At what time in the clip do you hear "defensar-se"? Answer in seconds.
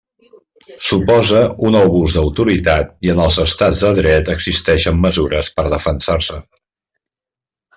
5.79-6.41